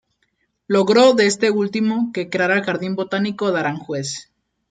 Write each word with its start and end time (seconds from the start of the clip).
Logró 0.65 1.13
de 1.13 1.27
este 1.27 1.51
último 1.51 2.09
que 2.11 2.31
creara 2.31 2.55
el 2.55 2.63
Jardín 2.63 2.95
botánico 2.95 3.51
de 3.51 3.59
Aranjuez. 3.59 4.31